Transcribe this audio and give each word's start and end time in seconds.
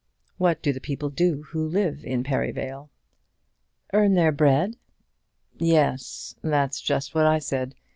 What 0.39 0.63
do 0.63 0.73
the 0.73 0.81
people 0.81 1.11
do 1.11 1.43
who 1.49 1.63
live 1.67 2.03
in 2.03 2.23
Perivale?" 2.23 2.89
"Earn 3.93 4.15
their 4.15 4.31
bread." 4.31 4.77
"Yes; 5.59 6.33
that's 6.41 6.81
just 6.81 7.13
what 7.13 7.27
I 7.27 7.37
said. 7.37 7.75